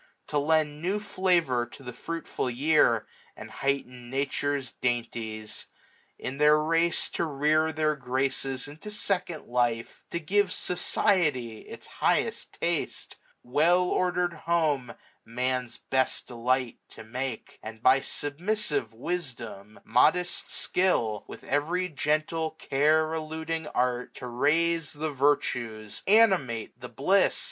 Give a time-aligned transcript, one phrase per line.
[0.29, 3.05] To lend new flavour to the fruitful year,
[3.35, 5.67] And heighten Nature's dainties;
[6.17, 11.85] in their race 600 To rear their graces into second life; To give Society its
[11.85, 19.79] highest taste; Well ordered Home Man's best delight to make j And by submissive wisdom,
[19.83, 21.25] modest skill.
[21.27, 27.39] With every gentle care eluding art, 605 To raise the virtues, animate the bliss.